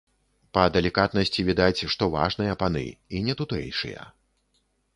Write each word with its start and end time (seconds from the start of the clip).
Па 0.57 0.61
далікатнасці 0.77 1.45
відаць, 1.49 1.85
што 1.95 2.03
важныя 2.17 2.57
паны 2.65 2.83
і 3.19 3.25
не 3.31 3.39
тутэйшыя. 3.43 4.11